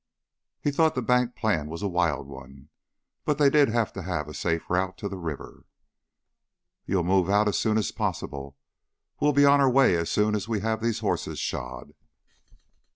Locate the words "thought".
0.71-0.95